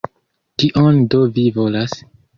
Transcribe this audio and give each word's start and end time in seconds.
Kion 0.63 1.03
do 1.15 1.23
vi 1.37 1.47
volas? 1.59 1.99